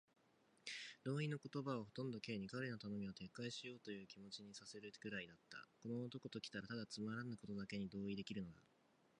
[1.03, 5.63] 同意の言葉はほとんど Ｋ に、彼の頼みを撤回しようというという気持にさせるくらいだった。
[5.83, 8.63] この男ときたら、ただつまらぬことにだけ同意できるのだ。